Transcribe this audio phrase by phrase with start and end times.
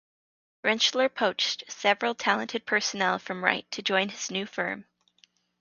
[0.63, 4.85] Rentschler poached several talented personnel from Wright to join his new firm.